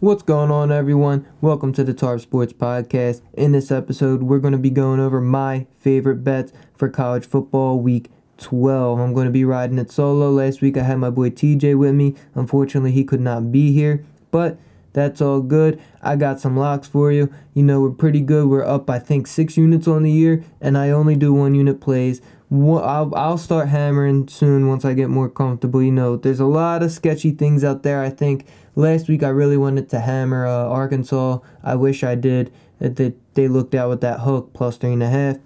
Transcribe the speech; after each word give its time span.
What's 0.00 0.22
going 0.22 0.50
on, 0.50 0.72
everyone? 0.72 1.26
Welcome 1.42 1.74
to 1.74 1.84
the 1.84 1.92
Tarp 1.92 2.22
Sports 2.22 2.54
Podcast. 2.54 3.20
In 3.34 3.52
this 3.52 3.70
episode, 3.70 4.22
we're 4.22 4.38
going 4.38 4.52
to 4.52 4.58
be 4.58 4.70
going 4.70 4.98
over 4.98 5.20
my 5.20 5.66
favorite 5.76 6.24
bets 6.24 6.54
for 6.74 6.88
college 6.88 7.26
football 7.26 7.78
week 7.78 8.10
12. 8.38 8.98
I'm 8.98 9.12
going 9.12 9.26
to 9.26 9.30
be 9.30 9.44
riding 9.44 9.78
it 9.78 9.90
solo. 9.90 10.30
Last 10.30 10.62
week, 10.62 10.78
I 10.78 10.84
had 10.84 10.96
my 10.96 11.10
boy 11.10 11.28
TJ 11.28 11.76
with 11.76 11.94
me. 11.94 12.14
Unfortunately, 12.34 12.92
he 12.92 13.04
could 13.04 13.20
not 13.20 13.52
be 13.52 13.74
here, 13.74 14.02
but 14.30 14.56
that's 14.94 15.20
all 15.20 15.42
good. 15.42 15.78
I 16.00 16.16
got 16.16 16.40
some 16.40 16.56
locks 16.56 16.88
for 16.88 17.12
you. 17.12 17.30
You 17.52 17.62
know, 17.62 17.82
we're 17.82 17.90
pretty 17.90 18.22
good. 18.22 18.48
We're 18.48 18.64
up, 18.64 18.88
I 18.88 19.00
think, 19.00 19.26
six 19.26 19.58
units 19.58 19.86
on 19.86 20.02
the 20.02 20.10
year, 20.10 20.42
and 20.62 20.78
I 20.78 20.88
only 20.88 21.14
do 21.14 21.34
one 21.34 21.54
unit 21.54 21.78
plays. 21.78 22.22
I'll, 22.52 23.14
I'll 23.14 23.38
start 23.38 23.68
hammering 23.68 24.26
soon 24.28 24.66
once 24.66 24.84
I 24.84 24.94
get 24.94 25.08
more 25.08 25.28
comfortable. 25.28 25.82
You 25.82 25.92
know, 25.92 26.16
there's 26.16 26.40
a 26.40 26.46
lot 26.46 26.82
of 26.82 26.90
sketchy 26.90 27.30
things 27.30 27.62
out 27.62 27.84
there. 27.84 28.02
I 28.02 28.10
think 28.10 28.46
Last 28.76 29.08
week 29.08 29.22
I 29.22 29.28
really 29.28 29.56
wanted 29.56 29.88
to 29.90 30.00
hammer 30.00 30.46
uh, 30.46 30.68
Arkansas. 30.68 31.40
I 31.62 31.74
wish 31.74 32.04
I 32.04 32.14
did. 32.14 32.52
That 32.78 33.14
they 33.34 33.46
looked 33.46 33.74
out 33.74 33.90
with 33.90 34.00
that 34.00 34.20
hook 34.20 34.54
plus 34.54 34.78
three 34.78 34.94
and 34.94 35.02
a 35.02 35.08
half. 35.10 35.36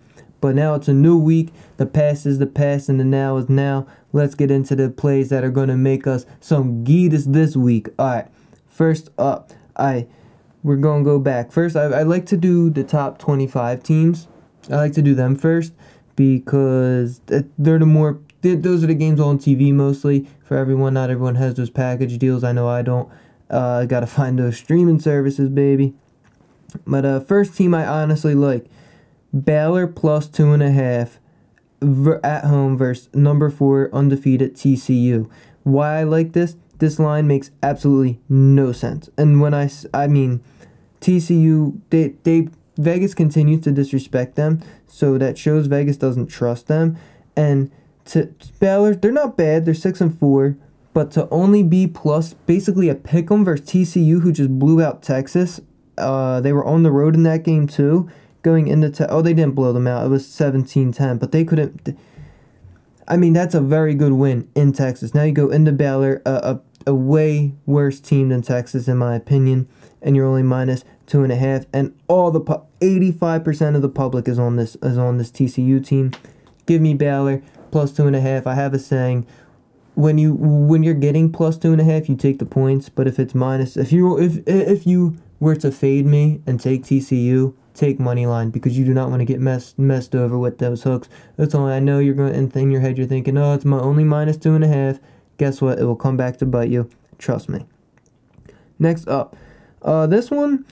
But 0.41 0.55
now 0.55 0.75
it's 0.75 0.87
a 0.87 0.93
new 0.93 1.19
week. 1.19 1.53
The 1.79 1.87
past 1.87 2.27
is 2.27 2.39
the 2.39 2.47
past 2.47 2.89
and 2.89 3.01
the 3.01 3.05
now 3.05 3.37
is 3.39 3.49
now. 3.49 3.89
Let's 4.13 4.37
get 4.37 4.53
into 4.53 4.77
the 4.77 4.91
plays 4.91 5.31
that 5.31 5.43
are 5.43 5.51
going 5.51 5.69
to 5.69 5.77
make 5.77 6.07
us 6.07 6.27
some 6.39 6.85
geetas 6.85 7.33
this 7.33 7.57
week. 7.57 7.89
All 7.99 8.07
right. 8.07 8.29
First 8.69 9.09
up, 9.19 9.53
I 9.77 10.07
we're 10.63 10.77
going 10.77 11.03
to 11.03 11.11
go 11.11 11.19
back. 11.19 11.51
First, 11.51 11.75
I, 11.77 11.85
I 11.85 12.03
like 12.05 12.27
to 12.27 12.37
do 12.37 12.71
the 12.71 12.85
top 12.85 13.19
25 13.19 13.83
teams. 13.83 14.29
I 14.71 14.77
like 14.77 14.93
to 14.93 15.03
do 15.03 15.15
them 15.15 15.35
first 15.35 15.73
because 16.17 17.21
they're 17.27 17.79
the 17.79 17.87
more 17.87 18.21
those 18.43 18.85
are 18.85 18.89
the 18.89 18.95
games 18.95 19.21
on 19.21 19.39
TV 19.39 19.73
mostly 19.73 20.29
for 20.45 20.57
everyone. 20.57 20.95
Not 20.95 21.11
everyone 21.11 21.37
has 21.37 21.55
those 21.55 21.71
package 21.71 22.19
deals. 22.19 22.45
I 22.45 22.53
know 22.53 22.69
I 22.69 22.83
don't. 22.83 23.11
Uh, 23.49 23.85
gotta 23.85 24.07
find 24.19 24.39
those 24.39 24.57
streaming 24.57 25.01
services, 25.01 25.49
baby. 25.49 25.95
But 26.87 27.05
uh, 27.05 27.21
first 27.21 27.57
team 27.57 27.75
I 27.75 27.87
honestly 27.87 28.35
like 28.35 28.67
Baylor 29.33 29.87
plus 29.87 30.27
two 30.29 30.53
and 30.53 30.63
a 30.63 30.71
half 30.71 31.19
at 32.23 32.45
home 32.45 32.77
versus 32.77 33.09
number 33.15 33.51
four 33.51 33.91
undefeated 33.93 34.55
TCU. 34.55 35.29
Why 35.63 36.01
I 36.01 36.05
like 36.05 36.33
this? 36.33 36.57
This 36.79 36.99
line 36.99 37.27
makes 37.27 37.51
absolutely 37.63 38.21
no 38.29 38.73
sense. 38.73 39.09
And 39.17 39.41
when 39.41 39.55
I 39.55 39.71
I 39.93 40.07
mean 40.07 40.43
TCU, 41.01 41.81
they 41.91 42.15
they 42.25 42.49
Vegas 42.77 43.15
continues 43.15 43.63
to 43.65 43.73
disrespect 43.73 44.37
them, 44.37 44.63
so 44.87 45.19
that 45.19 45.39
shows 45.39 45.67
Vegas 45.67 45.97
doesn't 45.97 46.27
trust 46.27 46.67
them. 46.67 46.97
And 47.37 47.71
to 48.07 48.35
Baylor, 48.61 48.95
they're 48.95 49.13
not 49.13 49.37
bad. 49.37 49.65
They're 49.65 49.75
six 49.75 50.01
and 50.01 50.17
four, 50.19 50.57
but 50.93 51.11
to 51.13 51.29
only 51.31 51.63
be 51.63 51.87
plus 51.87 52.35
basically 52.47 52.89
a 52.89 52.95
pick'em 52.95 53.45
versus 53.45 53.67
TCU, 53.67 54.23
who 54.23 54.33
just 54.33 54.59
blew 54.59 54.83
out 54.83 55.03
Texas. 55.03 55.61
Uh, 55.97 56.41
they 56.41 56.53
were 56.53 56.65
on 56.65 56.83
the 56.83 56.91
road 56.91 57.15
in 57.15 57.23
that 57.23 57.45
game 57.45 57.67
too. 57.67 58.09
Going 58.43 58.67
into 58.67 58.91
te- 58.91 59.07
oh, 59.09 59.23
they 59.23 59.33
didn't 59.33 59.55
blow 59.55 59.73
them 59.73 59.87
out. 59.87 60.05
It 60.05 60.11
was 60.11 60.27
17-10, 60.27 61.19
but 61.19 61.33
they 61.33 61.45
couldn't. 61.45 61.97
I 63.09 63.17
mean, 63.17 63.33
that's 63.33 63.55
a 63.55 63.61
very 63.61 63.95
good 63.95 64.13
win 64.13 64.49
in 64.55 64.73
Texas. 64.73 65.15
Now 65.15 65.23
you 65.23 65.33
go 65.33 65.51
into 65.51 65.73
Baylor, 65.73 66.21
a, 66.27 66.31
a, 66.31 66.61
a 66.87 66.95
way 66.95 67.55
worse 67.67 68.01
team 68.01 68.29
than 68.29 68.43
Texas, 68.43 68.89
in 68.89 68.99
my 68.99 69.15
opinion, 69.15 69.69
and 70.03 70.17
you're 70.17 70.27
only 70.27 70.43
minus 70.43 70.85
two 71.07 71.23
and 71.23 71.33
a 71.33 71.37
half. 71.37 71.67
And 71.73 71.95
all 72.09 72.31
the 72.31 72.63
eighty-five 72.81 73.45
percent 73.45 73.77
of 73.77 73.83
the 73.83 73.89
public 73.89 74.29
is 74.29 74.39
on 74.39 74.57
this 74.57 74.77
is 74.83 74.99
on 74.99 75.19
this 75.19 75.31
TCU 75.31 75.85
team. 75.85 76.13
Give 76.67 76.81
me 76.81 76.95
Baylor 76.95 77.43
plus 77.71 77.93
two 77.93 78.07
and 78.07 78.17
a 78.17 78.21
half. 78.21 78.47
I 78.47 78.55
have 78.55 78.75
a 78.75 78.79
saying 78.79 79.27
when 79.95 80.19
you 80.19 80.35
when 80.35 80.83
you're 80.83 80.95
getting 80.95 81.31
plus 81.31 81.57
two 81.57 81.73
and 81.73 81.81
a 81.81 81.85
half, 81.85 82.09
you 82.09 82.17
take 82.17 82.39
the 82.39 82.47
points. 82.47 82.89
But 82.89 83.07
if 83.07 83.19
it's 83.19 83.35
minus, 83.35 83.77
if 83.77 83.93
you 83.93 84.19
if 84.19 84.47
if 84.47 84.87
you 84.87 85.17
were 85.41 85.57
to 85.57 85.71
fade 85.71 86.07
me 86.07 86.41
and 86.47 86.61
take 86.61 86.85
TCU, 86.85 87.55
take 87.75 87.99
money 87.99 88.27
line 88.27 88.51
because 88.51 88.79
you 88.79 88.85
do 88.85 88.95
not 88.95 89.11
want 89.11 89.21
to 89.21 89.25
get 89.25 89.41
messed 89.41 89.79
messed 89.79 90.15
over 90.15 90.39
with 90.39 90.59
those 90.59 90.83
hooks. 90.83 91.09
That's 91.37 91.55
only 91.55 91.73
I 91.73 91.81
know 91.81 91.99
you're 91.99 92.15
going 92.15 92.51
in 92.51 92.71
your 92.71 92.81
head 92.81 92.99
you're 92.99 93.07
thinking, 93.07 93.37
oh, 93.39 93.55
it's 93.55 93.65
my 93.65 93.79
only 93.79 94.05
minus 94.05 94.37
two 94.37 94.55
and 94.55 94.65
a 94.65 94.69
half. 94.69 94.99
Guess 95.37 95.61
what? 95.61 95.79
It 95.79 95.85
will 95.85 95.97
come 95.97 96.17
back 96.17 96.39
to 96.39 96.47
bite 96.47 96.71
you. 96.71 96.89
Trust 97.19 97.49
me. 97.49 97.67
Next 98.79 99.09
up, 99.09 99.37
uh, 99.83 100.07
this 100.07 100.31
one, 100.31 100.65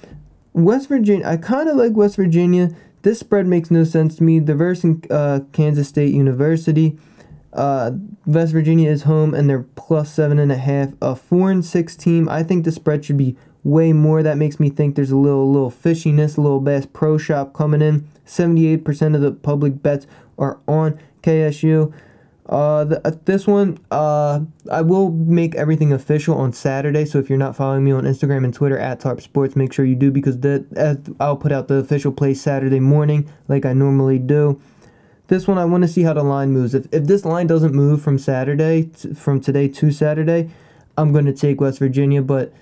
West 0.53 0.89
Virginia. 0.89 1.27
I 1.27 1.37
kind 1.37 1.69
of 1.69 1.77
like 1.77 1.93
West 1.93 2.17
Virginia. 2.17 2.71
This 3.03 3.21
spread 3.21 3.47
makes 3.47 3.71
no 3.71 3.85
sense 3.85 4.17
to 4.17 4.23
me. 4.23 4.39
The 4.39 4.55
verse 4.55 4.85
in 4.85 5.03
uh, 5.11 5.41
Kansas 5.53 5.89
State 5.89 6.15
University. 6.15 6.99
Uh, 7.53 7.93
West 8.25 8.53
Virginia 8.53 8.91
is 8.91 9.03
home 9.03 9.35
and 9.35 9.49
they're 9.49 9.67
plus 9.75 10.13
seven 10.13 10.39
and 10.39 10.51
a 10.51 10.57
half. 10.57 10.91
A 11.03 11.15
four 11.15 11.51
and 11.51 11.65
six 11.65 11.97
team. 11.97 12.29
I 12.29 12.43
think 12.43 12.65
the 12.65 12.73
spread 12.73 13.05
should 13.05 13.19
be 13.19 13.37
way 13.65 13.93
more. 13.93 14.23
That 14.23 14.39
makes 14.39 14.59
me 14.59 14.71
think 14.71 14.95
there's 14.95 15.11
a 15.11 15.17
little 15.17 15.51
little 15.51 15.71
fishiness, 15.71 16.39
a 16.39 16.41
little 16.41 16.61
Bass 16.61 16.87
Pro 16.87 17.19
Shop 17.19 17.53
coming 17.53 17.83
in. 17.83 18.09
78% 18.27 19.15
of 19.15 19.21
the 19.21 19.33
public 19.33 19.83
bets 19.83 20.07
are 20.39 20.59
on 20.67 20.99
KSU. 21.23 21.93
Uh, 22.49 22.85
the, 22.85 23.07
uh, 23.07 23.13
this 23.25 23.47
one, 23.47 23.79
uh, 23.91 24.41
I 24.71 24.83
will 24.83 25.11
make 25.11 25.55
everything 25.55 25.93
official 25.93 26.35
on 26.37 26.53
Saturday. 26.53 27.05
So 27.05 27.19
if 27.19 27.29
you're 27.29 27.39
not 27.39 27.55
following 27.55 27.85
me 27.85 27.93
on 27.93 28.05
Instagram 28.05 28.45
and 28.45 28.53
Twitter 28.53 28.79
at 28.79 29.01
Tarp 29.01 29.21
Sports, 29.21 29.55
make 29.55 29.73
sure 29.73 29.85
you 29.85 29.95
do 29.95 30.11
because 30.11 30.45
uh, 30.45 30.97
I'll 31.21 31.37
put 31.37 31.53
out 31.53 31.69
the 31.69 31.77
official 31.77 32.13
play 32.13 32.35
Saturday 32.35 32.81
morning 32.81 33.31
like 33.49 33.65
I 33.65 33.73
normally 33.73 34.19
do. 34.19 34.61
This 35.29 35.47
one, 35.47 35.57
I 35.57 35.65
want 35.65 35.83
to 35.83 35.89
see 35.89 36.03
how 36.03 36.15
the 36.15 36.25
line 36.25 36.51
moves. 36.51 36.75
If, 36.75 36.87
if 36.93 37.05
this 37.05 37.25
line 37.25 37.47
doesn't 37.47 37.75
move 37.75 38.03
from 38.03 38.19
Saturday, 38.19 38.85
t- 38.85 39.15
from 39.15 39.41
today 39.41 39.69
to 39.69 39.91
Saturday, 39.93 40.51
I'm 40.99 41.13
going 41.13 41.25
to 41.27 41.33
take 41.33 41.61
West 41.61 41.79
Virginia. 41.79 42.23
But 42.23 42.53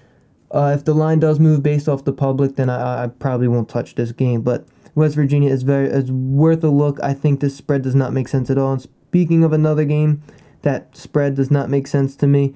uh, 0.51 0.75
if 0.77 0.85
the 0.85 0.95
line 0.95 1.21
does 1.21 1.41
move 1.41 1.63
based 1.63 1.89
off 1.89 2.05
the 2.05 2.13
public, 2.13 2.57
then 2.57 2.69
I, 2.69 3.05
I 3.05 3.07
probably 3.09 3.49
won't 3.49 3.69
touch 3.69 3.95
this 3.95 4.13
game. 4.13 4.43
But 4.43 4.67
West 4.95 5.15
Virginia 5.15 5.51
is 5.51 5.63
very 5.63 5.89
is 5.89 6.13
worth 6.13 6.63
a 6.63 6.69
look. 6.69 7.01
I 7.03 7.15
think 7.15 7.41
this 7.41 7.57
spread 7.57 7.83
does 7.83 7.95
not 7.95 8.13
make 8.13 8.29
sense 8.29 8.51
at 8.51 8.59
all. 8.59 8.79
Speaking 9.11 9.43
of 9.43 9.53
another 9.53 9.85
game, 9.85 10.23
that 10.63 10.97
spread 10.97 11.35
does 11.35 11.51
not 11.51 11.69
make 11.69 11.89
sense 11.89 12.15
to 12.15 12.29
me. 12.29 12.55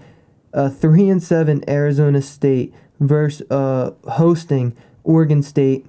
Uh, 0.53 0.69
three 0.69 1.09
and 1.09 1.21
seven 1.21 1.69
Arizona 1.69 2.23
State 2.23 2.73
versus 3.01 3.45
uh, 3.51 3.91
hosting 4.09 4.73
Oregon 5.03 5.43
State. 5.43 5.85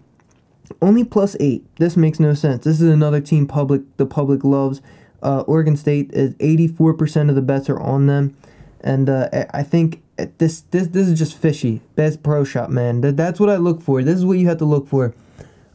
Only 0.81 1.03
plus 1.03 1.37
eight. 1.39 1.63
This 1.75 1.95
makes 1.95 2.19
no 2.19 2.33
sense. 2.33 2.63
This 2.63 2.81
is 2.81 2.89
another 2.89 3.21
team 3.21 3.45
public 3.45 3.83
the 3.97 4.07
public 4.07 4.43
loves. 4.43 4.81
Uh, 5.21 5.41
Oregon 5.41 5.77
State 5.77 6.11
is 6.13 6.33
eighty 6.39 6.67
four 6.67 6.95
percent 6.95 7.29
of 7.29 7.35
the 7.35 7.43
bets 7.43 7.69
are 7.69 7.79
on 7.79 8.07
them, 8.07 8.35
and 8.81 9.07
uh, 9.07 9.29
I 9.53 9.61
think 9.61 10.01
this 10.39 10.61
this 10.71 10.87
this 10.87 11.07
is 11.07 11.19
just 11.19 11.37
fishy. 11.37 11.81
Bass 11.93 12.17
Pro 12.17 12.43
Shop, 12.43 12.71
man. 12.71 13.01
That, 13.01 13.17
that's 13.17 13.39
what 13.39 13.51
I 13.51 13.57
look 13.57 13.83
for. 13.83 14.01
This 14.01 14.15
is 14.15 14.25
what 14.25 14.39
you 14.39 14.47
have 14.47 14.57
to 14.57 14.65
look 14.65 14.87
for. 14.87 15.13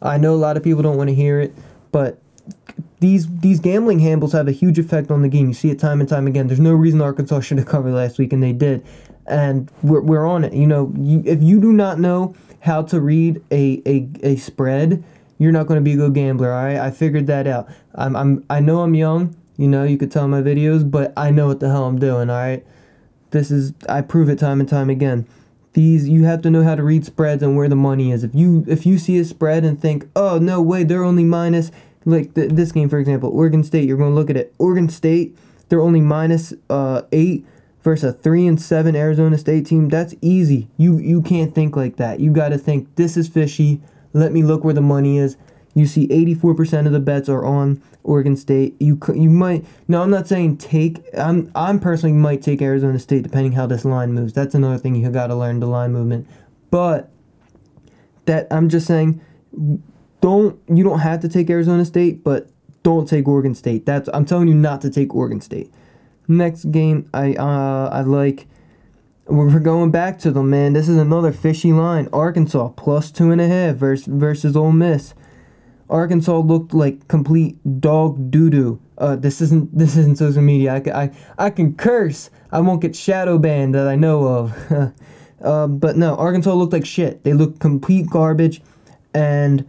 I 0.03 0.19
know 0.19 0.35
a 0.35 0.37
lot 0.37 0.57
of 0.57 0.65
people 0.65 0.83
don't 0.83 0.97
want 0.97 1.11
to 1.11 1.15
hear 1.15 1.39
it, 1.39 1.55
but 1.93 2.21
these 3.01 3.27
these 3.41 3.61
gambling 3.61 3.99
handles 3.99 4.33
have 4.33 4.47
a 4.47 4.53
huge 4.53 4.79
effect 4.79 5.11
on 5.11 5.23
the 5.23 5.29
game. 5.29 5.49
You 5.49 5.55
see 5.55 5.71
it 5.71 5.79
time 5.79 6.01
and 6.01 6.09
time 6.09 6.27
again. 6.27 6.47
There's 6.47 6.61
no 6.61 6.73
reason 6.73 7.01
Arkansas 7.01 7.41
should 7.41 7.59
have 7.59 7.67
covered 7.67 7.93
last 7.93 8.19
week, 8.19 8.33
and 8.33 8.43
they 8.43 8.53
did. 8.53 8.85
And 9.27 9.71
we're, 9.83 10.01
we're 10.01 10.27
on 10.27 10.45
it. 10.45 10.53
You 10.53 10.67
know, 10.67 10.93
you, 10.99 11.23
if 11.25 11.43
you 11.43 11.61
do 11.61 11.73
not 11.73 11.99
know 11.99 12.35
how 12.61 12.83
to 12.83 13.01
read 13.01 13.43
a, 13.51 13.81
a, 13.87 14.09
a 14.23 14.37
spread, 14.37 15.03
you're 15.39 15.53
not 15.53 15.67
going 15.67 15.79
to 15.79 15.85
be 15.85 15.95
a 15.95 15.97
good 15.97 16.15
gambler. 16.15 16.53
All 16.53 16.65
right, 16.65 16.77
I 16.77 16.91
figured 16.91 17.27
that 17.29 17.47
out. 17.47 17.69
I'm, 17.95 18.15
I'm 18.15 18.45
I 18.51 18.61
know 18.61 18.83
I'm 18.83 18.95
young. 18.95 19.35
You 19.57 19.69
know, 19.69 19.85
you 19.85 19.97
could 19.97 20.11
tell 20.11 20.29
my 20.29 20.43
videos, 20.43 20.89
but 20.89 21.13
I 21.17 21.31
know 21.31 21.47
what 21.47 21.61
the 21.61 21.69
hell 21.69 21.87
I'm 21.87 21.99
doing. 21.99 22.29
All 22.29 22.37
right, 22.37 22.65
this 23.31 23.51
is 23.51 23.73
I 23.89 24.03
prove 24.03 24.29
it 24.29 24.39
time 24.39 24.61
and 24.61 24.69
time 24.69 24.91
again. 24.91 25.27
These 25.73 26.09
you 26.09 26.25
have 26.25 26.43
to 26.43 26.51
know 26.51 26.65
how 26.65 26.75
to 26.75 26.83
read 26.83 27.07
spreads 27.07 27.43
and 27.43 27.57
where 27.57 27.69
the 27.69 27.77
money 27.77 28.11
is. 28.11 28.25
If 28.25 28.35
you 28.35 28.65
if 28.69 28.85
you 28.85 28.99
see 28.99 29.19
a 29.19 29.25
spread 29.25 29.65
and 29.65 29.81
think, 29.81 30.07
oh 30.15 30.39
no 30.39 30.61
way, 30.61 30.85
they're 30.85 31.05
only 31.05 31.25
minus 31.25 31.71
like 32.05 32.35
this 32.35 32.73
game 32.73 32.89
for 32.89 32.99
example, 32.99 33.31
Oregon 33.31 33.63
State. 33.65 33.87
You're 33.87 33.99
going 33.99 34.11
to 34.11 34.15
look 34.15 34.31
at 34.31 34.37
it. 34.37 34.55
Oregon 34.59 34.89
State, 34.89 35.37
they're 35.69 35.81
only 35.81 36.01
minus 36.01 36.53
uh, 36.69 37.03
eight 37.13 37.45
versus 37.83 38.11
a 38.11 38.13
three 38.13 38.47
and 38.47 38.61
seven 38.61 38.97
Arizona 38.97 39.39
State 39.39 39.67
team. 39.67 39.89
That's 39.89 40.15
easy. 40.21 40.69
You 40.77 40.99
you 40.99 41.23
can't 41.23 41.55
think 41.55 41.77
like 41.77 41.97
that. 41.97 42.21
You 42.21 42.33
got 42.33 42.51
to 42.51 42.59
think 42.59 42.95
this 42.97 43.17
is 43.17 43.29
fishy. 43.29 43.81
Let 44.13 44.33
me 44.33 44.43
look 44.43 44.65
where 44.65 44.75
the 44.75 44.81
money 44.81 45.19
is. 45.19 45.37
You 45.73 45.87
see, 45.87 46.09
84% 46.09 46.87
of 46.87 46.93
the 46.93 46.99
bets 46.99 47.29
are 47.29 47.45
on 47.45 47.81
Oregon 48.03 48.37
State. 48.37 48.75
You 48.81 48.99
you 49.15 49.31
might 49.31 49.65
no, 49.89 50.03
I'm 50.03 50.11
not 50.11 50.27
saying 50.27 50.59
take. 50.59 51.03
I'm 51.17 51.51
I'm 51.55 51.79
personally 51.79 52.17
might 52.17 52.43
take 52.43 52.61
Arizona 52.61 52.99
State 52.99 53.23
depending 53.23 53.53
how 53.53 53.67
this 53.67 53.85
line 53.85 54.13
moves. 54.13 54.33
That's 54.33 54.55
another 54.55 54.79
thing 54.79 54.97
you 54.97 55.09
got 55.11 55.29
to 55.29 55.37
learn 55.37 55.61
the 55.61 55.67
line 55.67 55.93
movement. 55.93 56.27
But 56.71 57.11
that 58.27 58.47
I'm 58.51 58.69
just 58.69 58.87
saying 58.87 59.21
don't 60.21 60.61
you 60.69 60.85
don't 60.85 61.01
have 61.01 61.21
to 61.21 61.29
take 61.29 61.51
Arizona 61.51 61.85
State, 61.85 62.23
but 62.25 62.51
don't 62.83 63.09
take 63.09 63.29
Oregon 63.29 63.55
State. 63.55 63.87
That's 63.87 64.09
I'm 64.13 64.25
telling 64.25 64.49
you 64.49 64.55
not 64.55 64.81
to 64.83 64.91
take 64.91 65.15
Oregon 65.15 65.41
State. 65.41 65.73
Next 66.29 66.71
game 66.71 67.09
I 67.13 67.35
uh 67.35 67.91
I 67.93 68.03
like 68.03 68.47
we're 69.27 69.61
going 69.61 69.93
back 69.93 70.19
to 70.21 70.33
them, 70.33 70.51
man. 70.51 70.73
This 70.73 70.89
is 70.89 70.97
another 70.97 71.33
fishy 71.33 71.73
line. 71.73 72.09
Arkansas 72.13 72.69
plus 72.71 73.11
two 73.11 73.31
and 73.31 73.41
a 73.41 73.47
half 73.47 73.77
versus 73.77 74.07
versus 74.07 74.57
Ole 74.57 74.73
Miss. 74.73 75.15
Arkansas 75.89 76.39
looked 76.39 76.73
like 76.73 77.09
complete 77.09 77.81
dog 77.81 78.31
doo 78.31 78.51
doo. 78.51 78.81
Uh, 78.99 79.17
this 79.17 79.41
isn't 79.41 79.77
this 79.77 79.97
isn't 79.97 80.19
social 80.19 80.43
media. 80.43 80.75
I, 80.75 81.03
I, 81.03 81.11
I 81.39 81.51
can 81.51 81.75
curse. 81.75 82.31
I 82.53 82.61
won't 82.61 82.83
get 82.83 82.95
shadow 82.95 83.39
banned 83.39 83.75
that 83.75 83.87
I 83.87 83.97
know 83.97 84.27
of. 84.27 84.95
Uh, 85.43 85.67
but 85.67 85.97
no, 85.97 86.15
Arkansas 86.17 86.53
looked 86.53 86.75
like 86.75 86.85
shit. 86.85 87.23
They 87.23 87.33
looked 87.33 87.61
complete 87.61 88.11
garbage, 88.11 88.61
and 89.15 89.67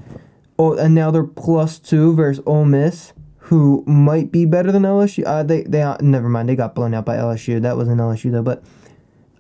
oh, 0.62 0.74
and 0.78 0.96
now 0.96 1.12
they're 1.12 1.24
plus 1.24 1.80
two 1.80 2.13
versus 2.13 2.44
Ole 2.46 2.66
Miss, 2.66 3.13
who 3.38 3.84
might 3.88 4.31
be 4.31 4.46
better 4.46 4.72
than 4.72 4.84
LSU. 4.84 5.24
Uh, 5.25 5.44
they 5.44 5.63
they 5.63 5.81
uh, 5.81 5.98
never 6.02 6.30
mind. 6.30 6.50
They 6.50 6.56
got 6.56 6.75
blown 6.75 6.94
out 6.94 7.06
by 7.06 7.18
LSU. 7.18 7.62
That 7.62 7.78
was 7.78 7.88
an 7.88 7.98
LSU 7.98 8.31
though, 8.31 8.44
but. 8.44 8.63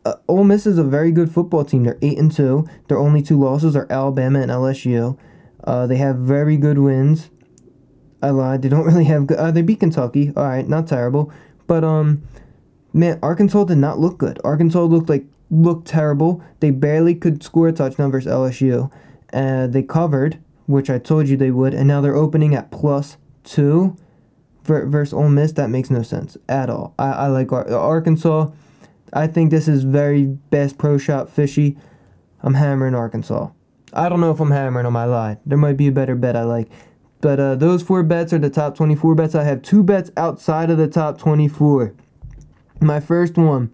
Uh, 0.03 0.15
Ole 0.27 0.43
Miss 0.43 0.65
is 0.65 0.79
a 0.79 0.83
very 0.83 1.11
good 1.11 1.31
football 1.31 1.63
team. 1.63 1.83
They're 1.83 1.99
eight 2.01 2.17
and 2.17 2.31
two. 2.31 2.67
Their 2.87 2.97
only 2.97 3.21
two 3.21 3.39
losses 3.39 3.75
are 3.75 3.85
Alabama 3.87 4.41
and 4.41 4.49
LSU. 4.49 5.15
Uh, 5.63 5.85
they 5.85 5.97
have 5.97 6.15
very 6.15 6.57
good 6.57 6.79
wins. 6.79 7.29
I 8.21 8.29
lied. 8.29 8.61
They 8.61 8.69
don't 8.69 8.85
really 8.91 9.05
have 9.05 9.27
good. 9.27 9.37
Uh, 9.37 9.51
they 9.51 9.61
beat 9.61 9.79
Kentucky. 9.79 10.33
All 10.35 10.43
right, 10.43 10.67
not 10.67 10.87
terrible, 10.87 11.31
but 11.67 11.83
um, 11.83 12.23
man, 12.93 13.19
Arkansas 13.21 13.65
did 13.65 13.77
not 13.77 13.99
look 13.99 14.17
good. 14.17 14.39
Arkansas 14.43 14.81
looked 14.81 15.09
like 15.09 15.25
looked 15.49 15.87
terrible. 15.87 16.41
They 16.59 16.71
barely 16.71 17.15
could 17.15 17.43
score 17.43 17.67
a 17.67 17.73
touchdown 17.73 18.11
versus 18.11 18.31
LSU. 18.31 18.91
Uh, 19.33 19.67
they 19.67 19.83
covered, 19.83 20.39
which 20.71 20.89
I 20.89 20.97
told 20.97 21.27
you 21.27 21.37
they 21.37 21.51
would, 21.51 21.73
and 21.73 21.87
now 21.87 22.01
they're 22.01 22.15
opening 22.15 22.55
at 22.55 22.71
plus 22.71 23.17
two 23.43 23.95
versus 24.63 25.13
Ole 25.13 25.29
Miss. 25.29 25.51
That 25.53 25.69
makes 25.69 25.89
no 25.89 26.03
sense 26.03 26.37
at 26.47 26.69
all. 26.69 26.93
I, 26.97 27.11
I 27.11 27.27
like 27.27 27.51
Ar- 27.51 27.69
Arkansas. 27.69 28.49
I 29.13 29.27
think 29.27 29.51
this 29.51 29.67
is 29.67 29.83
very 29.83 30.25
Bass 30.25 30.73
Pro 30.73 30.97
Shop 30.97 31.29
fishy. 31.29 31.77
I'm 32.41 32.53
hammering 32.55 32.95
Arkansas. 32.95 33.49
I 33.93 34.09
don't 34.09 34.21
know 34.21 34.31
if 34.31 34.39
I'm 34.39 34.51
hammering 34.51 34.85
on 34.85 34.93
my 34.93 35.05
lie. 35.05 35.37
There 35.45 35.57
might 35.57 35.77
be 35.77 35.87
a 35.87 35.91
better 35.91 36.15
bet 36.15 36.35
I 36.35 36.43
like. 36.43 36.69
But 37.19 37.39
uh, 37.39 37.55
those 37.55 37.83
four 37.83 38.03
bets 38.03 38.33
are 38.33 38.39
the 38.39 38.49
top 38.49 38.75
24 38.75 39.15
bets. 39.15 39.35
I 39.35 39.43
have 39.43 39.61
two 39.61 39.83
bets 39.83 40.11
outside 40.17 40.69
of 40.69 40.77
the 40.77 40.87
top 40.87 41.19
24. 41.19 41.93
My 42.79 42.99
first 42.99 43.37
one. 43.37 43.71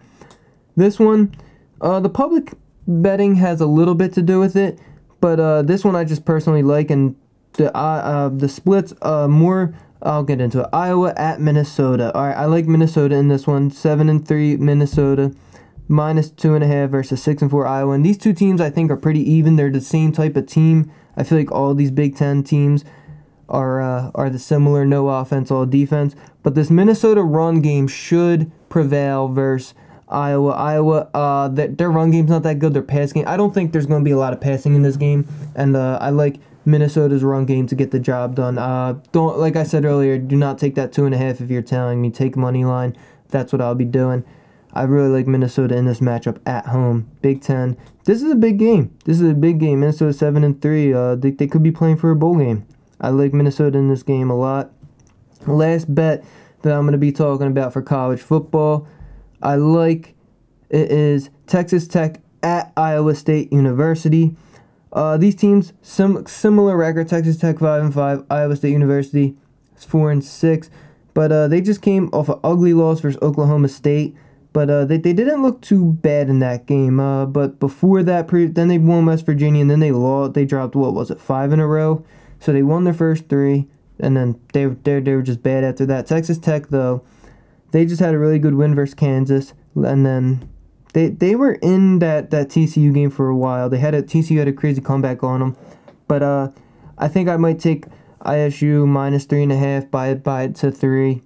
This 0.76 0.98
one, 0.98 1.34
uh, 1.80 2.00
the 2.00 2.10
public 2.10 2.52
betting 2.86 3.36
has 3.36 3.60
a 3.60 3.66
little 3.66 3.94
bit 3.94 4.12
to 4.14 4.22
do 4.22 4.38
with 4.38 4.54
it, 4.54 4.78
but 5.20 5.40
uh, 5.40 5.62
this 5.62 5.84
one 5.84 5.96
I 5.96 6.04
just 6.04 6.24
personally 6.24 6.62
like, 6.62 6.90
and 6.90 7.16
the 7.54 7.74
uh, 7.76 7.80
uh 7.80 8.28
the 8.28 8.48
splits 8.48 8.94
uh, 9.02 9.28
more. 9.28 9.74
I'll 10.00 10.22
get 10.22 10.40
into 10.40 10.60
it. 10.60 10.68
Iowa 10.72 11.12
at 11.16 11.40
Minnesota. 11.40 12.14
All 12.14 12.26
right, 12.26 12.36
I 12.36 12.44
like 12.44 12.66
Minnesota 12.66 13.16
in 13.16 13.28
this 13.28 13.48
one. 13.48 13.70
Seven 13.72 14.08
and 14.08 14.26
three 14.26 14.56
Minnesota, 14.56 15.34
minus 15.88 16.30
two 16.30 16.54
and 16.54 16.62
a 16.62 16.68
half 16.68 16.90
versus 16.90 17.20
six 17.20 17.42
and 17.42 17.50
four 17.50 17.66
Iowa. 17.66 17.92
And 17.92 18.06
these 18.06 18.18
two 18.18 18.32
teams 18.32 18.60
I 18.60 18.70
think 18.70 18.92
are 18.92 18.96
pretty 18.96 19.28
even. 19.28 19.56
They're 19.56 19.70
the 19.70 19.80
same 19.80 20.12
type 20.12 20.36
of 20.36 20.46
team. 20.46 20.92
I 21.16 21.24
feel 21.24 21.36
like 21.36 21.50
all 21.50 21.74
these 21.74 21.90
Big 21.90 22.16
Ten 22.16 22.44
teams 22.44 22.84
are 23.48 23.80
uh, 23.80 24.10
are 24.14 24.30
the 24.30 24.38
similar 24.38 24.84
no 24.84 25.08
offense 25.08 25.50
all 25.50 25.66
defense. 25.66 26.14
But 26.42 26.54
this 26.54 26.70
Minnesota 26.70 27.22
run 27.22 27.60
game 27.60 27.88
should 27.88 28.52
prevail 28.68 29.28
versus 29.28 29.74
Iowa. 30.08 30.50
Iowa, 30.50 31.08
uh, 31.14 31.48
their, 31.48 31.68
their 31.68 31.90
run 31.90 32.10
game's 32.10 32.30
not 32.30 32.42
that 32.44 32.58
good. 32.58 32.74
Their 32.74 32.82
pass 32.82 33.12
game, 33.12 33.24
I 33.26 33.36
don't 33.36 33.52
think 33.52 33.72
there's 33.72 33.86
going 33.86 34.02
to 34.02 34.04
be 34.04 34.12
a 34.12 34.18
lot 34.18 34.32
of 34.32 34.40
passing 34.40 34.74
in 34.74 34.82
this 34.82 34.96
game, 34.96 35.26
and 35.54 35.76
uh, 35.76 35.98
I 36.00 36.10
like 36.10 36.40
Minnesota's 36.64 37.22
run 37.22 37.46
game 37.46 37.66
to 37.66 37.74
get 37.74 37.90
the 37.90 38.00
job 38.00 38.34
done. 38.34 38.58
Uh, 38.58 39.00
don't 39.12 39.38
like 39.38 39.56
I 39.56 39.62
said 39.62 39.84
earlier, 39.84 40.18
do 40.18 40.36
not 40.36 40.58
take 40.58 40.74
that 40.76 40.92
two 40.92 41.06
and 41.06 41.14
a 41.14 41.18
half 41.18 41.40
if 41.40 41.50
you're 41.50 41.62
telling 41.62 42.00
me 42.00 42.10
take 42.10 42.36
money 42.36 42.64
line. 42.64 42.96
That's 43.28 43.52
what 43.52 43.60
I'll 43.60 43.74
be 43.74 43.84
doing. 43.84 44.24
I 44.72 44.82
really 44.82 45.08
like 45.08 45.26
Minnesota 45.26 45.76
in 45.76 45.86
this 45.86 46.00
matchup 46.00 46.38
at 46.46 46.66
home. 46.66 47.10
Big 47.22 47.40
Ten. 47.40 47.76
This 48.04 48.22
is 48.22 48.30
a 48.30 48.36
big 48.36 48.58
game. 48.58 48.96
This 49.04 49.20
is 49.20 49.30
a 49.30 49.34
big 49.34 49.58
game. 49.58 49.80
Minnesota 49.80 50.12
seven 50.12 50.44
and 50.44 50.60
three. 50.60 50.92
Uh, 50.92 51.14
they, 51.14 51.30
they 51.30 51.46
could 51.46 51.62
be 51.62 51.72
playing 51.72 51.96
for 51.96 52.10
a 52.10 52.16
bowl 52.16 52.36
game. 52.36 52.66
I 53.00 53.08
like 53.10 53.32
Minnesota 53.32 53.78
in 53.78 53.88
this 53.88 54.02
game 54.02 54.30
a 54.30 54.36
lot. 54.36 54.70
Last 55.46 55.94
bet 55.94 56.24
that 56.62 56.72
I'm 56.74 56.82
going 56.82 56.92
to 56.92 56.98
be 56.98 57.12
talking 57.12 57.46
about 57.46 57.72
for 57.72 57.80
college 57.80 58.20
football, 58.20 58.86
I 59.42 59.56
like 59.56 60.14
it 60.70 60.90
is 60.90 61.30
Texas 61.46 61.88
Tech 61.88 62.20
at 62.42 62.72
Iowa 62.76 63.14
State 63.14 63.52
University. 63.52 64.34
Uh, 64.92 65.16
these 65.16 65.34
teams 65.34 65.72
sim- 65.82 66.26
similar 66.26 66.76
record. 66.76 67.08
Texas 67.08 67.36
Tech 67.36 67.58
five 67.58 67.82
and 67.82 67.94
five. 67.94 68.24
Iowa 68.30 68.56
State 68.56 68.72
University 68.72 69.36
four 69.76 70.10
and 70.10 70.24
six. 70.24 70.70
But 71.14 71.32
uh, 71.32 71.48
they 71.48 71.60
just 71.60 71.82
came 71.82 72.08
off 72.12 72.28
an 72.28 72.38
ugly 72.44 72.74
loss 72.74 73.00
versus 73.00 73.20
Oklahoma 73.22 73.68
State. 73.68 74.14
But 74.52 74.70
uh, 74.70 74.84
they, 74.86 74.96
they 74.96 75.12
didn't 75.12 75.42
look 75.42 75.60
too 75.60 75.92
bad 75.92 76.28
in 76.28 76.38
that 76.38 76.66
game. 76.66 77.00
Uh, 77.00 77.26
but 77.26 77.60
before 77.60 78.02
that, 78.02 78.28
pre- 78.28 78.46
then 78.46 78.68
they 78.68 78.78
won 78.78 79.06
West 79.06 79.26
Virginia, 79.26 79.60
and 79.60 79.70
then 79.70 79.80
they 79.80 79.92
lost. 79.92 80.34
They 80.34 80.44
dropped 80.44 80.74
what 80.74 80.94
was 80.94 81.10
it, 81.10 81.20
five 81.20 81.52
in 81.52 81.60
a 81.60 81.66
row. 81.66 82.04
So 82.40 82.52
they 82.52 82.62
won 82.62 82.84
their 82.84 82.94
first 82.94 83.28
three, 83.28 83.66
and 83.98 84.16
then 84.16 84.40
they 84.52 84.66
they 84.66 85.00
they 85.00 85.14
were 85.14 85.22
just 85.22 85.42
bad 85.42 85.64
after 85.64 85.84
that. 85.86 86.06
Texas 86.06 86.38
Tech 86.38 86.68
though, 86.68 87.04
they 87.70 87.84
just 87.84 88.00
had 88.00 88.14
a 88.14 88.18
really 88.18 88.38
good 88.38 88.54
win 88.54 88.74
versus 88.74 88.94
Kansas, 88.94 89.54
and 89.74 90.04
then 90.04 90.48
they 90.94 91.08
they 91.08 91.34
were 91.34 91.52
in 91.54 91.98
that 91.98 92.30
that 92.30 92.48
TCU 92.48 92.92
game 92.92 93.10
for 93.10 93.28
a 93.28 93.36
while. 93.36 93.68
They 93.68 93.78
had 93.78 93.94
a 93.94 94.02
TCU 94.02 94.38
had 94.38 94.48
a 94.48 94.52
crazy 94.52 94.80
comeback 94.80 95.22
on 95.22 95.40
them, 95.40 95.56
but 96.06 96.22
uh, 96.22 96.50
I 96.96 97.08
think 97.08 97.28
I 97.28 97.36
might 97.36 97.58
take 97.58 97.86
ISU 98.24 98.86
minus 98.86 99.24
three 99.24 99.42
and 99.42 99.52
a 99.52 99.56
half 99.56 99.90
by 99.90 100.14
by 100.14 100.48
to 100.48 100.70
three. 100.70 101.22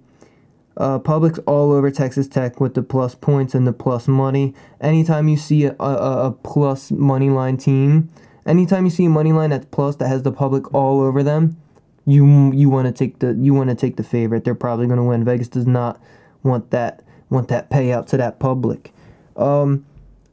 Uh, 0.75 0.97
public's 0.97 1.37
all 1.39 1.71
over 1.71 1.91
Texas 1.91 2.27
Tech 2.27 2.59
with 2.59 2.73
the 2.73 2.81
plus 2.81 3.13
points 3.13 3.53
and 3.53 3.67
the 3.67 3.73
plus 3.73 4.07
money. 4.07 4.55
Anytime 4.81 5.27
you 5.27 5.37
see 5.37 5.65
a, 5.65 5.75
a, 5.79 6.27
a 6.27 6.31
plus 6.31 6.89
money 6.89 7.29
line 7.29 7.57
team, 7.57 8.09
anytime 8.45 8.85
you 8.85 8.89
see 8.89 9.05
a 9.05 9.09
money 9.09 9.31
line 9.31 9.51
that's 9.51 9.67
plus 9.69 9.97
that 9.97 10.07
has 10.07 10.23
the 10.23 10.31
public 10.31 10.73
all 10.73 10.99
over 10.99 11.21
them, 11.21 11.57
you 12.05 12.51
you 12.53 12.69
want 12.69 12.87
to 12.87 12.91
take 12.91 13.19
the 13.19 13.33
you 13.33 13.53
want 13.53 13.69
to 13.69 13.75
take 13.75 13.97
the 13.97 14.03
favorite. 14.03 14.43
They're 14.43 14.55
probably 14.55 14.87
going 14.87 14.97
to 14.97 15.03
win. 15.03 15.23
Vegas 15.23 15.47
does 15.47 15.67
not 15.67 16.01
want 16.43 16.71
that 16.71 17.03
want 17.29 17.47
that 17.47 17.69
payout 17.69 18.05
to 18.07 18.17
that 18.17 18.39
public. 18.39 18.93
Um, 19.35 19.85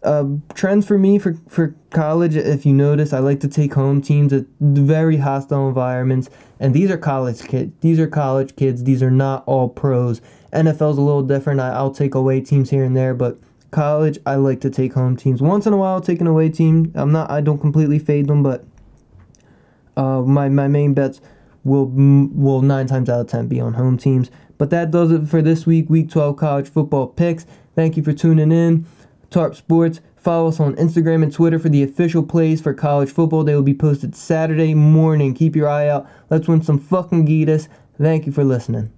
uh, 0.03 0.25
trends 0.55 0.87
for 0.87 0.99
me 0.99 1.19
for, 1.19 1.37
for 1.49 1.75
college, 1.91 2.37
if 2.37 2.65
you 2.65 2.73
notice, 2.73 3.13
I 3.13 3.19
like 3.19 3.41
to 3.41 3.49
take 3.49 3.75
home 3.75 4.01
teams 4.01 4.33
at 4.33 4.47
very 4.61 5.19
hostile 5.19 5.69
environments, 5.69 6.31
and 6.59 6.75
these 6.75 6.91
are 6.91 6.97
college 6.97 7.43
kids. 7.43 7.73
These 7.81 7.99
are 8.01 8.07
college 8.07 8.57
kids. 8.57 8.85
These 8.85 9.03
are 9.03 9.11
not 9.11 9.45
all 9.47 9.69
pros. 9.69 10.21
NFL's 10.53 10.99
a 10.99 11.03
little 11.03 11.23
different. 11.23 11.61
I, 11.61 11.71
I'll 11.71 11.93
take 11.93 12.15
away 12.15 12.41
teams 12.41 12.71
here 12.71 12.85
and 12.85 12.97
there, 12.97 13.15
but 13.15 13.39
college, 13.71 14.19
I 14.27 14.37
like 14.37 14.61
to 14.63 14.71
take 14.71 14.95
home 14.95 15.17
teams. 15.17 15.43
Once 15.43 15.67
in 15.67 15.73
a 15.73 15.77
while, 15.77 16.03
an 16.07 16.27
away 16.27 16.49
team. 16.49 16.93
I'm 16.95 17.13
not. 17.13 17.31
I 17.31 17.41
don't 17.41 17.61
completely 17.61 17.99
fade 17.99 18.27
them, 18.27 18.43
but 18.43 18.65
uh, 19.97 20.23
my 20.23 20.49
my 20.49 20.69
main 20.69 20.95
bets 20.95 21.21
will 21.65 21.87
will 21.87 22.63
nine 22.63 22.87
times 22.87 23.09
out 23.09 23.21
of 23.21 23.27
ten 23.27 23.49
be 23.49 23.61
on 23.61 23.75
home 23.75 23.99
teams. 23.99 24.31
But 24.59 24.71
that 24.71 24.91
does 24.91 25.11
it 25.11 25.27
for 25.27 25.41
this 25.41 25.65
week, 25.65 25.89
Week 25.89 26.11
12 26.11 26.37
college 26.37 26.69
football 26.69 27.07
picks. 27.07 27.47
Thank 27.75 27.97
you 27.97 28.03
for 28.03 28.13
tuning 28.13 28.53
in. 28.53 28.87
Tarp 29.31 29.55
Sports. 29.55 30.01
Follow 30.17 30.49
us 30.49 30.61
on 30.61 30.77
Instagram 30.77 31.23
and 31.23 31.33
Twitter 31.33 31.59
for 31.59 31.71
the 31.71 31.83
official 31.83 32.23
plays 32.23 32.61
for 32.61 32.75
college 32.75 33.11
football. 33.11 33.43
They 33.43 33.55
will 33.55 33.63
be 33.63 33.75
posted 33.75 34.15
Saturday 34.15 34.75
morning. 34.75 35.33
Keep 35.33 35.57
your 35.57 35.69
eye 35.69 35.89
out. 35.89 36.07
Let's 36.29 36.47
win 36.47 36.63
some 36.63 36.79
fucking 36.79 37.27
Gitas. 37.27 37.69
Thank 37.99 38.27
you 38.27 38.33
for 38.33 38.45
listening. 38.45 38.93